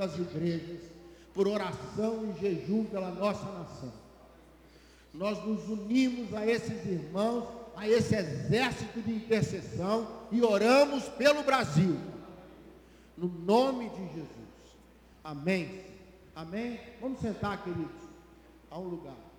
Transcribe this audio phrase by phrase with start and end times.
[0.00, 0.80] das igrejas,
[1.34, 3.92] por oração e jejum pela nossa nação.
[5.12, 11.98] Nós nos unimos a esses irmãos, a esse exército de intercessão e oramos pelo Brasil.
[13.14, 14.30] No nome de Jesus.
[15.22, 15.84] Amém.
[16.34, 16.80] Amém.
[16.98, 18.00] Vamos sentar, queridos,
[18.70, 19.29] a um lugar.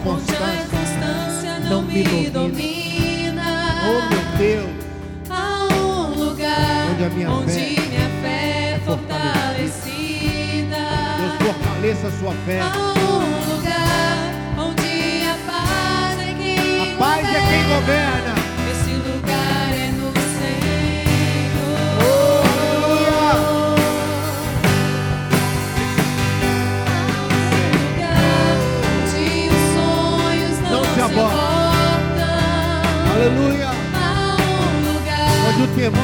[0.00, 3.76] Inconstância não me domina.
[3.84, 4.70] Oh, meu Deus.
[5.28, 10.76] Há um lugar Onde a minha onde fé minha fé é fortalecida.
[11.18, 12.60] Deus fortaleça a sua fé.
[12.60, 14.16] Há um lugar
[14.58, 18.19] onde a paz é quem A paz é quem governa.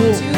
[0.01, 0.35] Lugar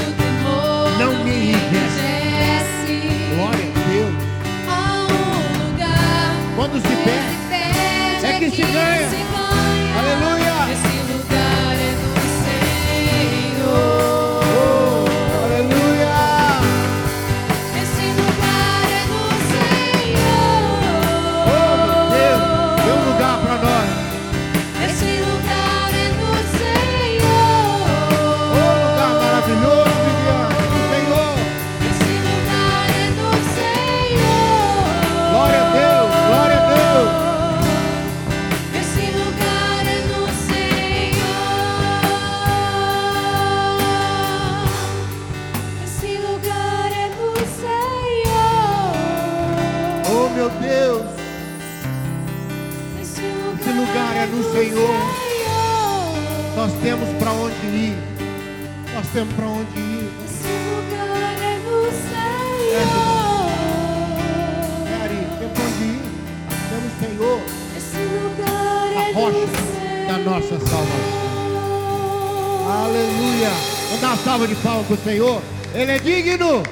[73.48, 73.88] Aleluia.
[73.88, 75.42] Vamos dar uma salva de palmas para o Senhor.
[75.74, 76.62] Ele é digno.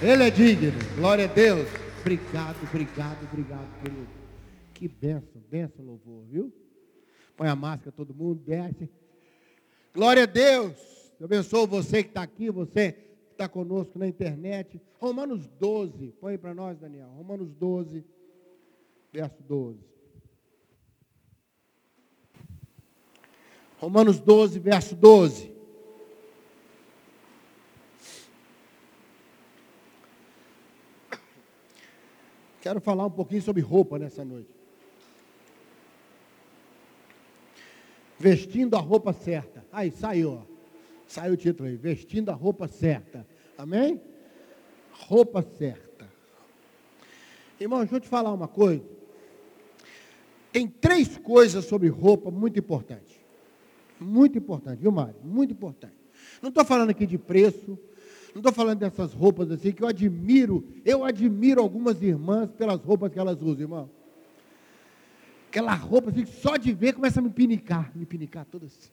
[0.00, 0.72] Ele é digno.
[0.96, 1.68] Glória a Deus.
[2.00, 4.08] Obrigado, obrigado, obrigado, querido.
[4.72, 6.52] Que benção, benção, louvor, viu?
[7.36, 8.88] Põe a máscara, todo mundo, desce.
[9.94, 10.72] Glória a Deus.
[11.20, 14.80] Eu abençoo você que está aqui, você que está conosco na internet.
[14.98, 16.14] Romanos 12.
[16.20, 17.08] Põe para nós, Daniel.
[17.08, 18.04] Romanos 12,
[19.12, 19.78] verso 12.
[23.78, 25.51] Romanos 12, verso 12.
[32.62, 34.48] Quero falar um pouquinho sobre roupa nessa noite.
[38.16, 39.66] Vestindo a roupa certa.
[39.72, 40.42] Aí, saiu, ó.
[41.08, 41.74] Saiu o título aí.
[41.74, 43.26] Vestindo a roupa certa.
[43.58, 44.00] Amém?
[44.92, 46.08] Roupa certa.
[47.58, 48.84] Irmão, deixa eu te falar uma coisa.
[50.52, 53.20] Tem três coisas sobre roupa muito importantes.
[53.98, 55.16] Muito importante, viu, Mário?
[55.24, 55.96] Muito importante.
[56.40, 57.76] Não estou falando aqui de preço,
[58.34, 63.12] não estou falando dessas roupas assim, que eu admiro, eu admiro algumas irmãs pelas roupas
[63.12, 63.90] que elas usam, irmão.
[65.48, 68.90] Aquela roupa assim, só de ver começa a me pinicar, me pinicar toda assim.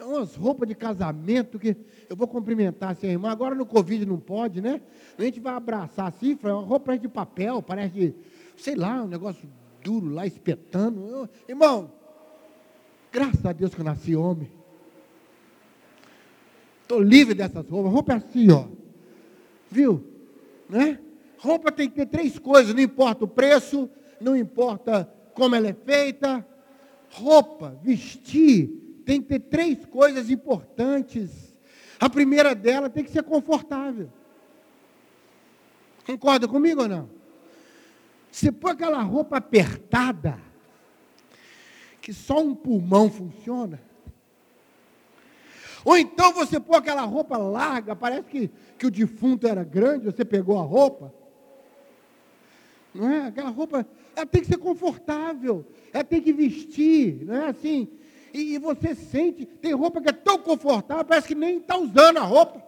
[0.00, 1.76] Umas roupas de casamento que
[2.08, 3.30] eu vou cumprimentar assim, a irmã.
[3.30, 4.80] Agora no Covid não pode, né?
[5.16, 8.14] A gente vai abraçar assim, uma roupa de papel, parece
[8.56, 9.48] sei lá, um negócio
[9.84, 11.06] duro lá, espetando.
[11.06, 11.92] Eu, irmão,
[13.12, 14.50] graças a Deus que eu nasci homem.
[16.92, 17.90] Estou livre dessas roupas.
[17.90, 18.66] Roupa é assim, ó.
[19.70, 20.04] Viu?
[20.68, 20.98] Né?
[21.38, 23.88] Roupa tem que ter três coisas, não importa o preço,
[24.20, 26.46] não importa como ela é feita.
[27.08, 31.56] Roupa, vestir, tem que ter três coisas importantes.
[31.98, 34.10] A primeira dela tem que ser confortável.
[36.04, 37.08] Concorda comigo ou não?
[38.30, 40.38] Você põe aquela roupa apertada,
[42.02, 43.80] que só um pulmão funciona.
[45.84, 50.24] Ou então você põe aquela roupa larga, parece que, que o defunto era grande, você
[50.24, 51.12] pegou a roupa.
[52.94, 53.26] Não é?
[53.26, 57.88] Aquela roupa, ela tem que ser confortável, ela tem que vestir, não é assim?
[58.32, 62.18] E, e você sente, tem roupa que é tão confortável, parece que nem está usando
[62.18, 62.62] a roupa.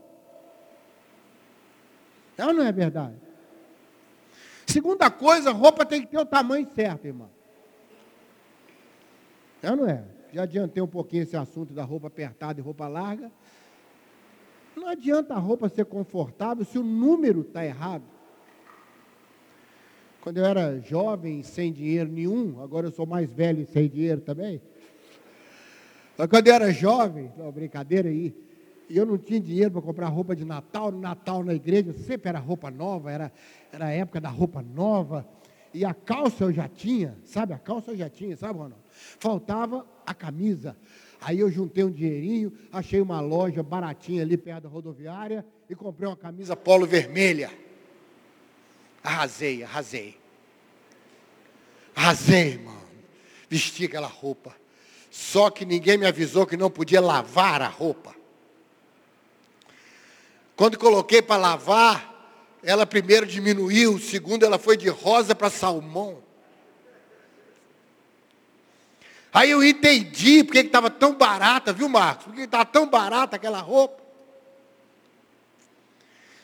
[2.37, 3.15] Ela não é verdade?
[4.67, 7.31] Segunda coisa, roupa tem que ter o tamanho certo, irmão.
[9.63, 10.14] Ela não é?
[10.35, 13.31] Já adiantei um pouquinho esse assunto da roupa apertada e roupa larga.
[14.75, 18.03] Não adianta a roupa ser confortável se o número está errado.
[20.21, 24.23] Quando eu era jovem, sem dinheiro nenhum, agora eu sou mais velho e sem dinheiro
[24.23, 24.61] também.
[26.19, 28.35] Mas quando eu era jovem, não, brincadeira aí,
[28.91, 32.31] e eu não tinha dinheiro para comprar roupa de Natal, no Natal na igreja sempre
[32.31, 33.33] era roupa nova, era,
[33.73, 35.25] era a época da roupa nova.
[35.73, 37.53] E a calça eu já tinha, sabe?
[37.53, 38.84] A calça eu já tinha, sabe, Ronaldo?
[39.19, 40.77] Faltava a camisa.
[41.21, 46.09] Aí eu juntei um dinheirinho, achei uma loja baratinha ali perto da rodoviária e comprei
[46.09, 47.51] uma camisa polo vermelha.
[49.03, 50.19] Arrasei, arrasei.
[51.95, 52.83] Arrasei, mano.
[53.49, 54.55] Vesti aquela roupa.
[55.11, 58.15] Só que ninguém me avisou que não podia lavar a roupa.
[60.57, 66.24] Quando coloquei para lavar, ela primeiro diminuiu, segundo ela foi de rosa para salmão.
[69.35, 72.27] Aí eu entendi porque estava tão barata, viu Marcos?
[72.27, 74.01] Porque estava tão barata aquela roupa.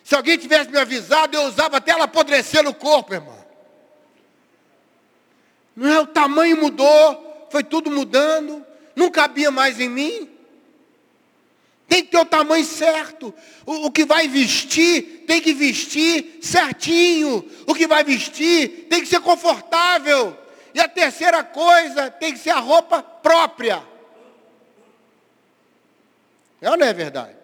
[0.03, 3.39] Se alguém tivesse me avisado, eu usava até ela apodrecer no corpo, irmão.
[5.77, 8.67] Não é, o tamanho mudou, foi tudo mudando,
[8.97, 10.29] não cabia mais em mim.
[11.87, 13.33] Tem que ter o tamanho certo.
[13.65, 17.49] O, o, que vai vestir, tem que vestir certinho.
[17.69, 20.37] O que vai vestir, tem que ser confortável.
[20.75, 23.83] E a terceira coisa, tem que ser a roupa própria.
[26.61, 27.37] É ou não é verdade?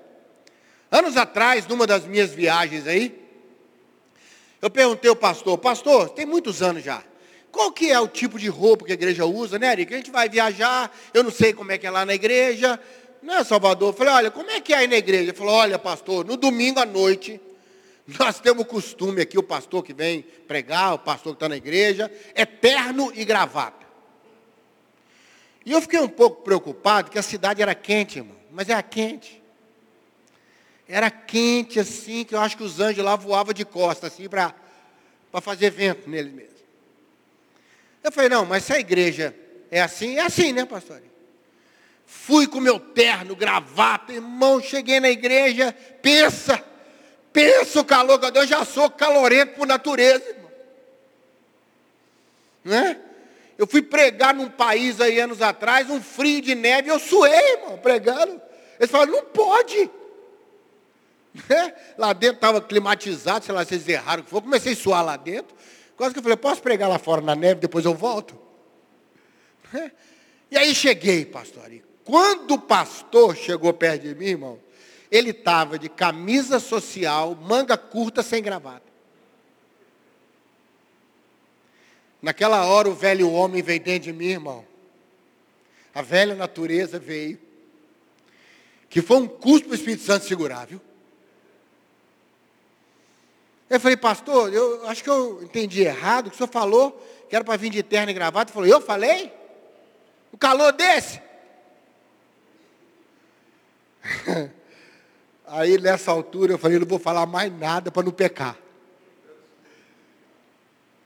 [0.91, 3.27] Anos atrás, numa das minhas viagens aí,
[4.63, 7.03] eu perguntei ao pastor, pastor, tem muitos anos já,
[7.51, 9.95] qual que é o tipo de roupa que a igreja usa, né, Eric?
[9.95, 12.79] A gente vai viajar, eu não sei como é que é lá na igreja,
[13.23, 13.89] não é Salvador?
[13.89, 15.23] Eu falei, olha, como é que é aí na igreja?
[15.25, 17.41] Ele falou, olha, pastor, no domingo à noite,
[18.07, 21.57] nós temos o costume aqui, o pastor que vem pregar, o pastor que está na
[21.57, 23.85] igreja, é terno e gravata.
[25.65, 29.43] E eu fiquei um pouco preocupado, que a cidade era quente, irmão, mas era quente.
[30.89, 34.55] Era quente assim, que eu acho que os anjos lá voavam de costas, assim, para
[35.43, 36.57] fazer vento neles mesmos.
[38.05, 39.35] Eu falei, não, mas se a igreja
[39.69, 41.03] é assim, é assim, né, pastor?
[42.07, 46.65] Fui com meu terno, gravata, irmão, cheguei na igreja, pensa,
[47.37, 50.51] pensa o calor que eu, já sou calorento por natureza, irmão.
[52.65, 52.99] Né?
[53.59, 57.77] Eu fui pregar num país aí anos atrás, um frio de neve, eu suei, irmão,
[57.77, 58.41] pregando.
[58.79, 59.91] Eles falaram, não pode.
[61.51, 61.75] Né?
[61.99, 64.41] Lá dentro estava climatizado, sei lá, vocês erraram que foi.
[64.41, 65.55] Comecei a suar lá dentro.
[65.95, 68.35] Quase que eu falei, posso pregar lá fora na neve, depois eu volto?
[69.71, 69.93] Né?
[70.51, 71.71] E aí cheguei, pastor.
[71.71, 74.59] E quando o pastor chegou perto de mim, irmão,
[75.17, 78.87] ele estava de camisa social, manga curta, sem gravata.
[82.21, 84.65] Naquela hora o velho homem veio dentro de mim, irmão.
[85.95, 87.39] A velha natureza veio.
[88.89, 90.81] Que foi um custo para o Espírito Santo segurar, viu?
[93.69, 96.93] Eu falei, pastor, eu acho que eu entendi errado, que o senhor falou
[97.29, 98.51] que era para vir de terno e gravata.
[98.51, 99.33] Ele falou, eu falei?
[100.33, 101.21] O calor desse?
[105.47, 108.57] Aí nessa altura eu falei, não vou falar mais nada para não pecar.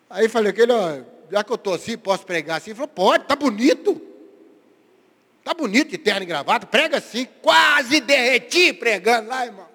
[0.08, 2.70] Aí falei, aquele, ó, já que eu estou assim, posso pregar assim?
[2.70, 4.00] Ele falou, pode, tá bonito.
[5.44, 9.68] Tá bonito de terno e gravata, prega assim, quase derreti pregando lá, irmão.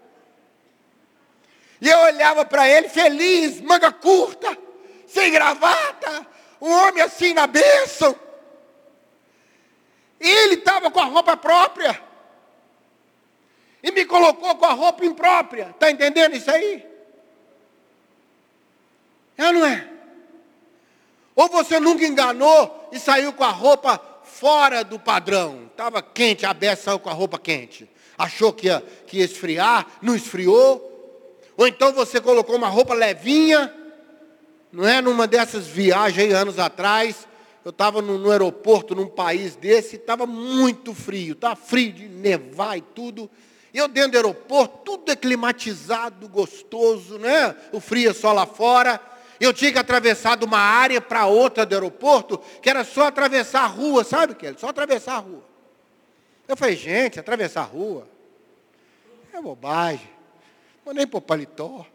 [1.82, 4.58] E eu olhava para ele feliz, manga curta,
[5.08, 6.26] sem gravata.
[6.62, 8.16] Um homem assim na bênção.
[10.20, 12.02] Ele estava com a roupa própria.
[13.86, 15.70] E me colocou com a roupa imprópria.
[15.70, 16.84] Está entendendo isso aí?
[19.38, 19.88] É ou não é?
[21.36, 25.68] Ou você nunca enganou e saiu com a roupa fora do padrão.
[25.70, 27.88] Estava quente, a Bessa saiu com a roupa quente.
[28.18, 30.92] Achou que ia, que ia esfriar, não esfriou.
[31.56, 33.72] Ou então você colocou uma roupa levinha,
[34.72, 35.00] não é?
[35.00, 37.28] Numa dessas viagens anos atrás,
[37.64, 42.80] eu estava no, no, aeroporto, num país desse, estava muito frio, estava frio de nevar
[42.80, 43.30] e tudo.
[43.76, 47.54] Eu dentro do aeroporto, tudo é climatizado, gostoso, né?
[47.74, 49.02] O frio é só lá fora.
[49.38, 53.64] Eu tinha que atravessar de uma área para outra do aeroporto, que era só atravessar
[53.64, 54.56] a rua, sabe, Kelly?
[54.58, 55.44] Só atravessar a rua.
[56.48, 58.08] Eu falei, gente, atravessar a rua
[59.34, 60.10] é bobagem.
[60.94, 61.86] Nem pôr paletó.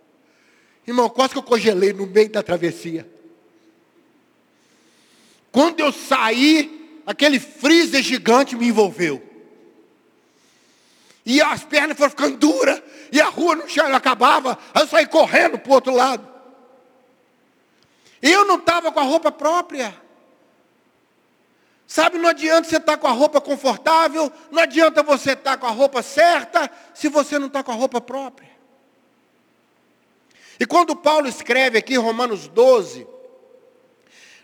[0.87, 3.09] Irmão, quase que eu congelei no meio da travessia.
[5.51, 9.30] Quando eu saí, aquele freezer gigante me envolveu.
[11.25, 15.59] E as pernas foram ficando duras, e a rua no chão acabava, eu saí correndo
[15.59, 16.27] para o outro lado.
[18.23, 19.95] Eu não estava com a roupa própria.
[21.87, 25.57] Sabe, não adianta você estar tá com a roupa confortável, não adianta você estar tá
[25.57, 28.49] com a roupa certa, se você não está com a roupa própria.
[30.59, 33.07] E quando Paulo escreve aqui, Romanos 12,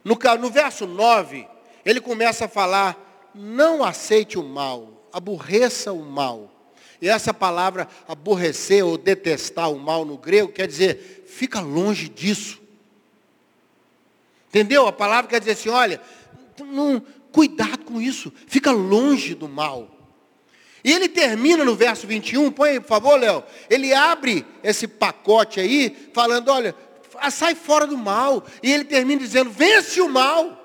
[0.03, 1.47] no, no verso 9,
[1.85, 2.97] ele começa a falar:
[3.35, 6.51] não aceite o mal, aborreça o mal.
[7.01, 12.61] E essa palavra aborrecer ou detestar o mal no grego quer dizer, fica longe disso.
[14.49, 14.87] Entendeu?
[14.87, 16.01] A palavra quer dizer assim, olha,
[16.59, 19.91] não, cuidado com isso, fica longe do mal.
[20.83, 23.43] E ele termina no verso 21, põe aí, por favor, Léo.
[23.69, 26.75] Ele abre esse pacote aí, falando, olha,
[27.29, 28.47] sai fora do mal.
[28.63, 30.56] E ele termina dizendo, vence o mal.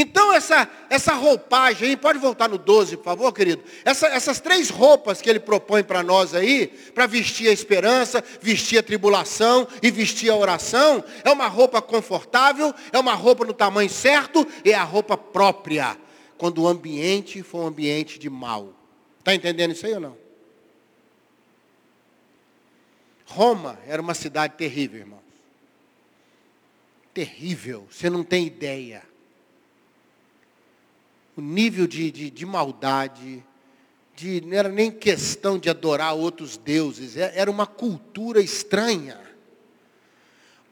[0.00, 3.64] Então essa, essa roupagem pode voltar no 12, por favor, querido.
[3.84, 8.78] Essa, essas três roupas que ele propõe para nós aí, para vestir a esperança, vestir
[8.78, 13.90] a tribulação e vestir a oração, é uma roupa confortável, é uma roupa no tamanho
[13.90, 15.98] certo e é a roupa própria,
[16.36, 18.72] quando o ambiente for um ambiente de mal.
[19.18, 20.16] Está entendendo isso aí ou não?
[23.26, 25.24] Roma era uma cidade terrível, irmãos.
[27.12, 29.02] Terrível, você não tem ideia
[31.38, 33.44] o nível de, de, de maldade,
[34.16, 39.16] de, não era nem questão de adorar outros deuses, é, era uma cultura estranha.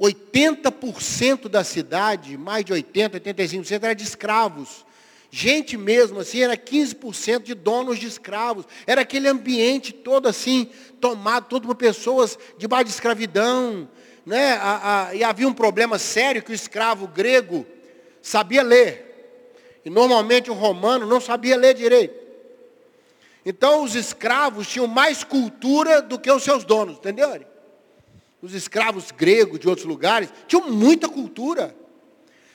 [0.01, 4.85] 80% da cidade, mais de 80%, 85% era de escravos.
[5.31, 8.67] Gente mesmo assim, era 15% de donos de escravos.
[8.89, 10.69] Era aquele ambiente todo assim,
[11.01, 13.89] tomado, todo por pessoas debaixo de escravidão.
[14.27, 14.55] Né?
[14.55, 17.65] A, a, e havia um problema sério que o escravo grego
[18.21, 19.06] sabia ler.
[19.87, 22.27] E normalmente o romano não sabia ler direito.
[23.45, 27.41] Então os escravos tinham mais cultura do que os seus donos, entendeu?
[28.43, 31.73] Os escravos gregos de outros lugares tinham muita cultura.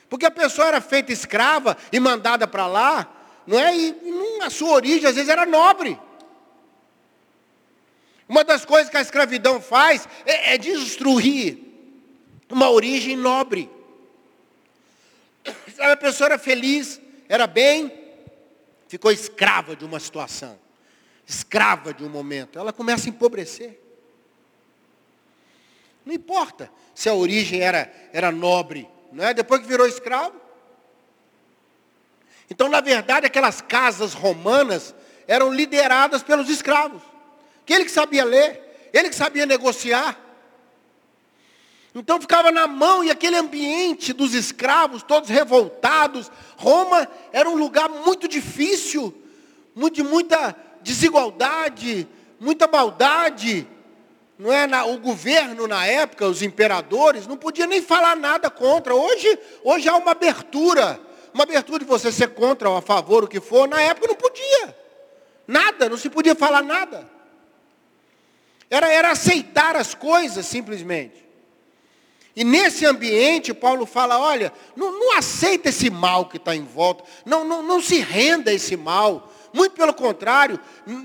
[0.10, 3.10] Porque a pessoa era feita escrava e mandada para lá,
[3.48, 3.78] não é?
[3.78, 3.96] E
[4.42, 5.98] a sua origem às vezes era nobre.
[8.28, 11.60] Uma das coisas que a escravidão faz é, é destruir
[12.50, 13.70] uma origem nobre.
[15.80, 17.00] A pessoa era feliz,
[17.32, 17.90] era bem,
[18.90, 20.60] ficou escrava de uma situação,
[21.26, 22.60] escrava de um momento.
[22.60, 23.80] Ela começa a empobrecer.
[26.06, 29.34] Não importa se a origem era, era nobre, não é?
[29.34, 30.36] Depois que virou escravo.
[32.50, 34.94] Então, na verdade, aquelas casas romanas
[35.26, 37.02] eram lideradas pelos escravos.
[37.66, 40.20] Que ele que sabia ler, ele que sabia negociar.
[41.94, 46.32] Então ficava na mão e aquele ambiente dos escravos, todos revoltados.
[46.56, 49.14] Roma era um lugar muito difícil,
[49.92, 52.08] de muita desigualdade,
[52.40, 53.68] muita maldade.
[54.40, 54.66] Não é?
[54.86, 58.96] o governo na época, os imperadores, não podia nem falar nada contra.
[58.96, 61.00] Hoje, hoje há uma abertura.
[61.34, 63.68] Uma abertura de você ser contra ou a favor, o que for.
[63.68, 64.76] Na época não podia.
[65.48, 67.08] Nada, não se podia falar nada.
[68.70, 71.21] Era, era aceitar as coisas simplesmente.
[72.36, 77.04] E nesse ambiente, Paulo fala: olha, não, não aceita esse mal que está em volta,
[77.26, 79.32] não, não, não se renda a esse mal.
[79.54, 80.60] Muito pelo contrário,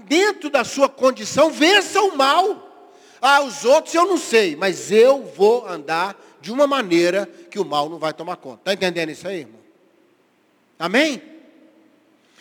[0.04, 2.62] dentro da sua condição, vença o mal.
[3.20, 7.64] Ah, os outros eu não sei, mas eu vou andar de uma maneira que o
[7.64, 8.58] mal não vai tomar conta.
[8.58, 9.60] Está entendendo isso aí, irmão?
[10.78, 11.20] Amém?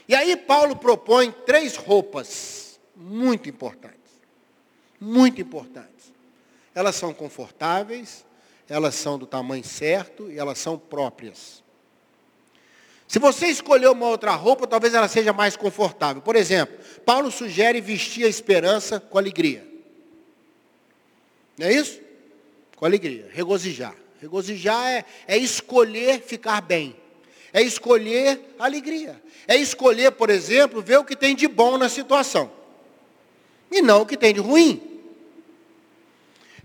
[0.07, 3.95] E aí Paulo propõe três roupas muito importantes.
[4.99, 6.13] Muito importantes.
[6.73, 8.24] Elas são confortáveis,
[8.67, 11.63] elas são do tamanho certo e elas são próprias.
[13.07, 16.21] Se você escolher uma outra roupa, talvez ela seja mais confortável.
[16.21, 19.65] Por exemplo, Paulo sugere vestir a esperança com alegria.
[21.57, 22.01] Não é isso?
[22.75, 23.95] Com alegria, regozijar.
[24.19, 26.95] Regozijar é, é escolher ficar bem.
[27.53, 29.21] É escolher alegria.
[29.47, 32.51] É escolher, por exemplo, ver o que tem de bom na situação.
[33.71, 34.94] E não o que tem de ruim.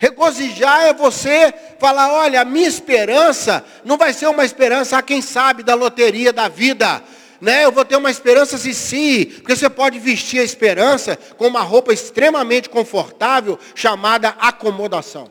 [0.01, 5.21] Regozijar é você falar, olha, a minha esperança não vai ser uma esperança, a quem
[5.21, 7.03] sabe, da loteria da vida.
[7.39, 7.67] Né?
[7.67, 11.61] Eu vou ter uma esperança se sim, porque você pode vestir a esperança com uma
[11.61, 15.31] roupa extremamente confortável chamada acomodação.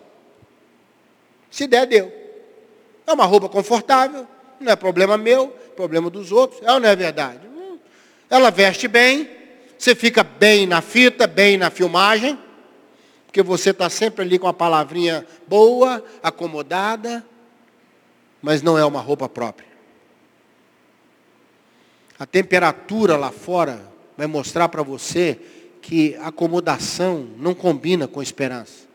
[1.50, 2.14] Se der, deu.
[3.08, 4.28] É uma roupa confortável,
[4.60, 6.62] não é problema meu, problema dos outros.
[6.62, 7.40] É ou não é verdade?
[7.48, 7.80] Hum.
[8.30, 9.28] Ela veste bem,
[9.76, 12.38] você fica bem na fita, bem na filmagem,
[13.30, 17.24] porque você está sempre ali com a palavrinha boa, acomodada,
[18.42, 19.70] mas não é uma roupa própria.
[22.18, 25.40] A temperatura lá fora vai mostrar para você
[25.80, 28.88] que acomodação não combina com esperança.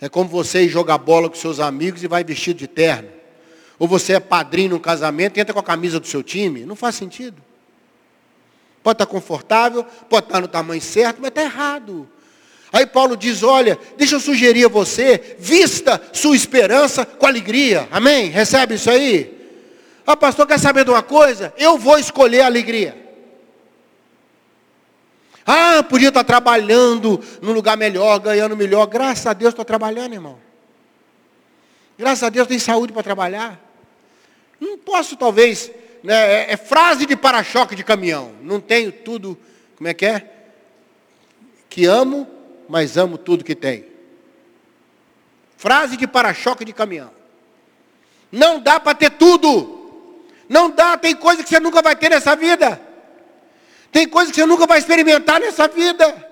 [0.00, 3.10] É como você jogar bola com seus amigos e vai vestido de terno.
[3.78, 6.64] Ou você é padrinho num casamento e entra com a camisa do seu time.
[6.64, 7.42] Não faz sentido.
[8.86, 12.08] Pode estar confortável, pode estar no tamanho certo, mas está errado.
[12.72, 17.88] Aí Paulo diz, olha, deixa eu sugerir a você, vista sua esperança com alegria.
[17.90, 18.28] Amém?
[18.28, 19.58] Recebe isso aí?
[20.06, 21.52] Ah, pastor, quer saber de uma coisa?
[21.58, 22.96] Eu vou escolher a alegria.
[25.44, 28.86] Ah, podia estar trabalhando num lugar melhor, ganhando melhor.
[28.86, 30.38] Graças a Deus estou trabalhando, irmão.
[31.98, 33.60] Graças a Deus tem saúde para trabalhar.
[34.60, 35.72] Não posso, talvez,
[36.08, 38.34] é, é frase de para-choque de caminhão.
[38.42, 39.38] Não tenho tudo,
[39.76, 40.30] como é que é?
[41.68, 42.28] Que amo,
[42.68, 43.84] mas amo tudo que tenho.
[45.56, 47.10] Frase de para-choque de caminhão.
[48.30, 49.74] Não dá para ter tudo.
[50.48, 52.80] Não dá, tem coisa que você nunca vai ter nessa vida.
[53.90, 56.25] Tem coisa que você nunca vai experimentar nessa vida.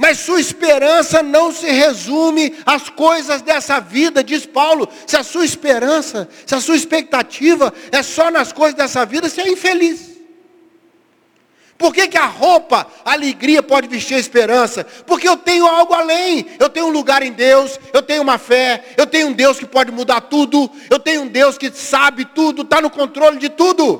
[0.00, 4.88] Mas sua esperança não se resume às coisas dessa vida, diz Paulo.
[5.06, 9.42] Se a sua esperança, se a sua expectativa é só nas coisas dessa vida, você
[9.42, 10.18] é infeliz.
[11.76, 14.84] Por que, que a roupa, a alegria pode vestir a esperança?
[15.06, 16.46] Porque eu tenho algo além.
[16.58, 19.66] Eu tenho um lugar em Deus, eu tenho uma fé, eu tenho um Deus que
[19.66, 23.98] pode mudar tudo, eu tenho um Deus que sabe tudo, está no controle de tudo.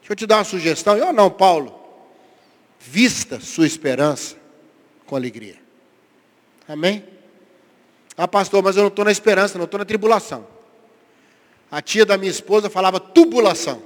[0.00, 0.96] Deixa eu te dar uma sugestão.
[0.96, 1.85] Eu não, Paulo.
[2.88, 4.36] Vista sua esperança
[5.06, 5.56] com alegria.
[6.68, 7.04] Amém?
[8.16, 10.46] Ah, pastor, mas eu não estou na esperança, não estou na tribulação.
[11.70, 13.82] A tia da minha esposa falava tubulação.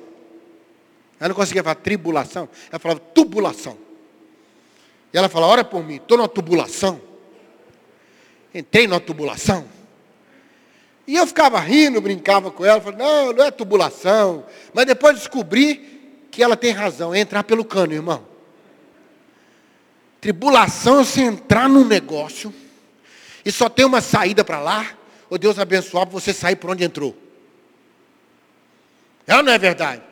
[1.19, 3.77] Ela não conseguia falar tribulação, ela falava tubulação.
[5.13, 7.01] E ela falava, ora por mim, estou numa tubulação.
[8.55, 9.67] Entrei numa tubulação.
[11.07, 14.45] E eu ficava rindo, brincava com ela, falava, não, não é tubulação.
[14.73, 18.30] Mas depois descobri que ela tem razão, é entrar pelo cano, irmão.
[20.21, 22.53] Tribulação é você entrar num negócio
[23.45, 24.97] e só tem uma saída para lá,
[25.31, 27.17] ou Deus abençoar para você sair por onde entrou.
[29.27, 30.03] É ou não é verdade?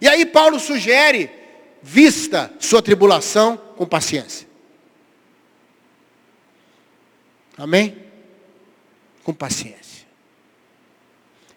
[0.00, 1.30] E aí Paulo sugere,
[1.82, 4.48] vista sua tribulação com paciência.
[7.58, 7.96] Amém?
[9.22, 10.06] Com paciência.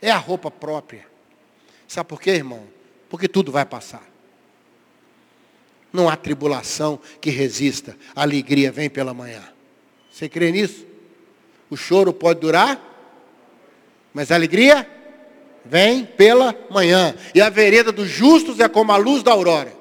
[0.02, 1.08] É a roupa própria.
[1.88, 2.68] Sabe por quê, irmão?
[3.10, 4.04] Porque tudo vai passar.
[5.96, 7.96] Não há tribulação que resista.
[8.14, 9.42] A alegria vem pela manhã.
[10.12, 10.86] Você crê nisso?
[11.70, 12.80] O choro pode durar,
[14.14, 14.88] mas a alegria
[15.64, 17.16] vem pela manhã.
[17.34, 19.74] E a vereda dos justos é como a luz da aurora.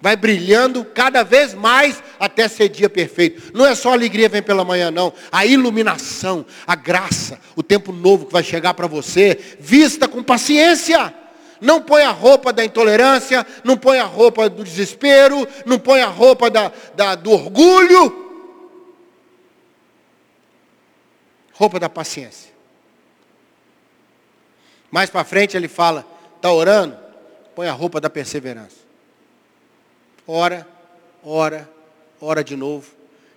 [0.00, 3.52] Vai brilhando cada vez mais até ser dia perfeito.
[3.52, 5.12] Não é só a alegria vem pela manhã, não.
[5.30, 11.21] A iluminação, a graça, o tempo novo que vai chegar para você, vista com paciência.
[11.62, 16.08] Não põe a roupa da intolerância, não põe a roupa do desespero, não põe a
[16.08, 18.50] roupa da, da, do orgulho.
[21.54, 22.50] Roupa da paciência.
[24.90, 26.98] Mais para frente ele fala, está orando?
[27.54, 28.78] Põe a roupa da perseverança.
[30.26, 30.66] Ora,
[31.22, 31.70] ora,
[32.20, 32.90] ora de novo.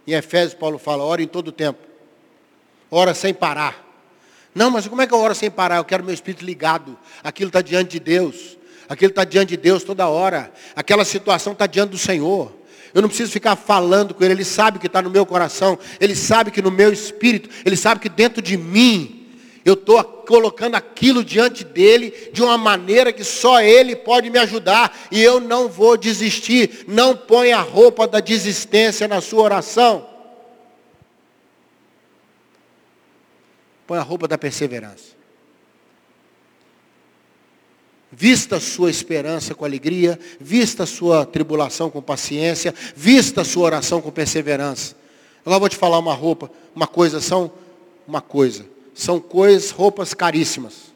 [0.08, 1.80] Em Efésios Paulo fala, ora em todo tempo.
[2.90, 3.85] Ora sem parar.
[4.56, 5.78] Não, mas como é que eu oro sem parar?
[5.78, 6.98] Eu quero meu espírito ligado.
[7.22, 8.58] Aquilo está diante de Deus.
[8.88, 10.50] Aquilo está diante de Deus toda hora.
[10.74, 12.54] Aquela situação está diante do Senhor.
[12.94, 14.34] Eu não preciso ficar falando com Ele.
[14.34, 15.78] Ele sabe que está no meu coração.
[16.00, 17.50] Ele sabe que no meu espírito.
[17.66, 19.28] Ele sabe que dentro de mim.
[19.66, 24.98] Eu estou colocando aquilo diante dele de uma maneira que só ele pode me ajudar.
[25.12, 26.86] E eu não vou desistir.
[26.88, 30.15] Não ponha a roupa da desistência na sua oração.
[33.88, 35.16] Põe a roupa da perseverança.
[38.12, 43.66] Vista a sua esperança com alegria, vista a sua tribulação com paciência, vista a sua
[43.66, 44.96] oração com perseverança.
[45.46, 47.52] Agora vou te falar uma roupa, uma coisa, são
[48.08, 48.66] uma coisa.
[48.94, 50.94] São coisas, roupas caríssimas.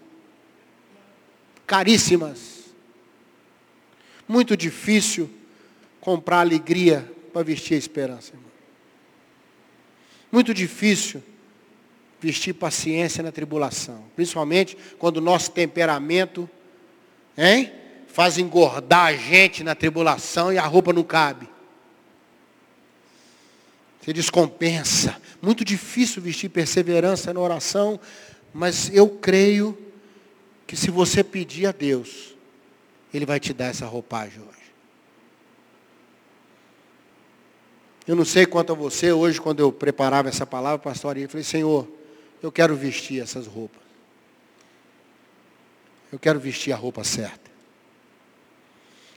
[1.67, 2.60] Caríssimas.
[4.28, 5.30] Muito difícil
[5.99, 8.49] comprar alegria para vestir a esperança, irmão.
[10.32, 11.21] Muito difícil
[12.22, 14.04] vestir paciência na tribulação.
[14.16, 16.50] Principalmente quando o nosso temperamento
[17.38, 17.72] hein,
[18.08, 21.48] faz engordar a gente na tribulação e a roupa não cabe.
[24.02, 25.20] Você descompensa.
[25.42, 28.00] Muito difícil vestir perseverança na oração,
[28.54, 29.78] mas eu creio
[30.66, 32.36] que se você pedir a Deus,
[33.14, 34.50] Ele vai te dar essa roupagem hoje.
[38.06, 41.44] Eu não sei quanto a você, hoje quando eu preparava essa palavra, pastor, eu falei,
[41.44, 41.88] Senhor,
[42.41, 43.82] eu quero vestir essas roupas.
[46.12, 47.49] Eu quero vestir a roupa certa.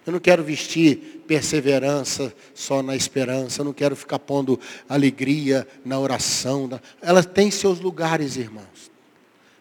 [0.04, 3.61] Eu não quero vestir perseverança só na esperança.
[3.61, 4.58] Eu não quero ficar pondo
[4.88, 6.68] alegria na oração.
[7.00, 8.90] Ela tem seus lugares, irmãos.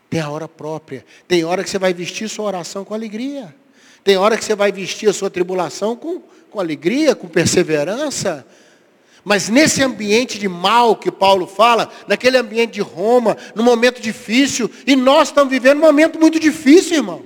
[0.10, 1.06] Tem a hora própria.
[1.28, 3.56] Tem hora que você vai vestir sua oração com alegria.
[4.04, 8.46] Tem hora que você vai vestir a sua tribulação com, com alegria, com perseverança.
[9.24, 14.70] Mas nesse ambiente de mal que Paulo fala, naquele ambiente de Roma, no momento difícil,
[14.86, 17.24] e nós estamos vivendo um momento muito difícil, irmão.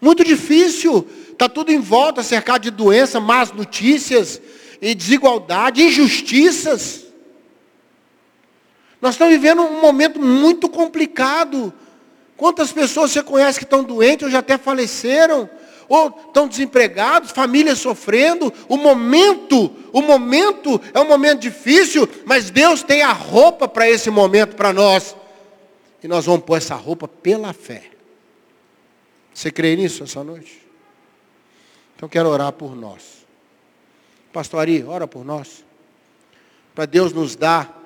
[0.00, 1.06] Muito difícil.
[1.30, 4.40] Está tudo em volta, cercado de doença, más notícias,
[4.80, 7.04] e desigualdade, injustiças.
[9.00, 11.72] Nós estamos vivendo um momento muito complicado.
[12.36, 15.48] Quantas pessoas você conhece que estão doentes ou já até faleceram?
[15.88, 18.52] Ou estão desempregados, famílias sofrendo.
[18.68, 24.10] O momento, o momento é um momento difícil, mas Deus tem a roupa para esse
[24.10, 25.16] momento para nós.
[26.02, 27.90] E nós vamos pôr essa roupa pela fé.
[29.32, 30.62] Você crê nisso essa noite?
[31.94, 33.26] Então quero orar por nós.
[34.32, 35.64] Pastor Ari, ora por nós.
[36.74, 37.82] Para Deus nos dar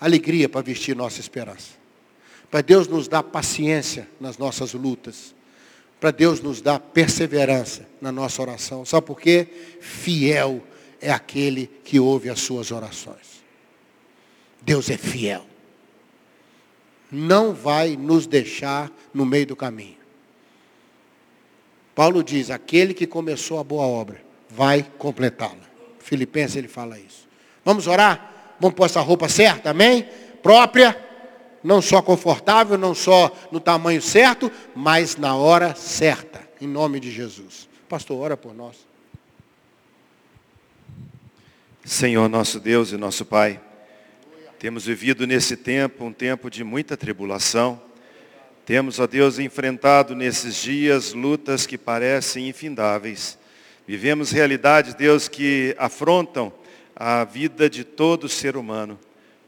[0.00, 1.70] alegria para vestir nossa esperança.
[2.50, 5.34] Para Deus nos dar paciência nas nossas lutas
[6.02, 8.84] para Deus nos dar perseverança na nossa oração.
[8.84, 9.46] Sabe por quê?
[9.80, 10.60] Fiel
[11.00, 13.44] é aquele que ouve as suas orações.
[14.60, 15.46] Deus é fiel.
[17.08, 19.94] Não vai nos deixar no meio do caminho.
[21.94, 25.70] Paulo diz: aquele que começou a boa obra vai completá-la.
[26.00, 27.28] Filipenses ele fala isso.
[27.64, 28.56] Vamos orar?
[28.58, 30.08] Vamos pôr essa roupa certa, amém?
[30.42, 31.11] Própria
[31.62, 37.10] não só confortável, não só no tamanho certo, mas na hora certa, em nome de
[37.10, 37.68] Jesus.
[37.88, 38.76] Pastor, ora por nós.
[41.84, 43.60] Senhor nosso Deus e nosso Pai,
[44.58, 47.82] temos vivido nesse tempo um tempo de muita tribulação.
[48.64, 53.36] Temos, ó Deus, enfrentado nesses dias lutas que parecem infindáveis.
[53.84, 56.52] Vivemos realidades, Deus, que afrontam
[56.94, 58.98] a vida de todo ser humano.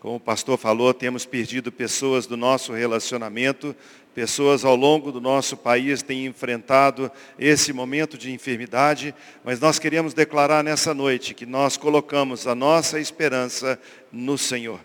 [0.05, 3.75] Como o pastor falou, temos perdido pessoas do nosso relacionamento,
[4.15, 10.13] pessoas ao longo do nosso país têm enfrentado esse momento de enfermidade, mas nós queremos
[10.13, 13.81] declarar nessa noite que nós colocamos a nossa esperança
[14.13, 14.79] no Senhor.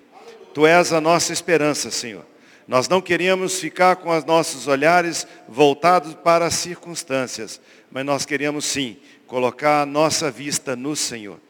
[0.54, 2.26] Tu és a nossa esperança, Senhor.
[2.66, 7.60] Nós não queremos ficar com os nossos olhares voltados para as circunstâncias,
[7.92, 8.96] mas nós queremos sim
[9.28, 11.42] colocar a nossa vista no Senhor.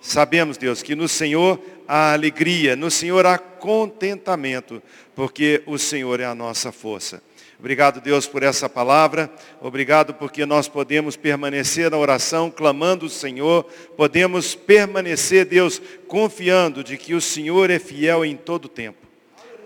[0.00, 4.82] Sabemos, Deus, que no Senhor há alegria, no Senhor há contentamento,
[5.16, 7.22] porque o Senhor é a nossa força.
[7.58, 9.28] Obrigado, Deus, por essa palavra.
[9.60, 13.64] Obrigado porque nós podemos permanecer na oração, clamando o Senhor.
[13.96, 19.08] Podemos permanecer, Deus, confiando de que o Senhor é fiel em todo o tempo.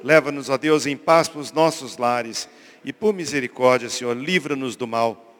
[0.02, 2.48] Leva-nos, ó Deus, em paz para os nossos lares.
[2.82, 5.34] E por misericórdia, Senhor, livra-nos do mal.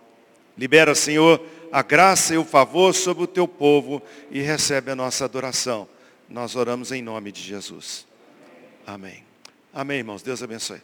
[0.56, 1.40] Libera, Senhor,
[1.72, 5.88] a graça e o favor sobre o teu povo e recebe a nossa adoração.
[6.32, 8.06] Nós oramos em nome de Jesus.
[8.86, 9.22] Amém.
[9.70, 10.22] Amém, irmãos.
[10.22, 10.80] Deus abençoe.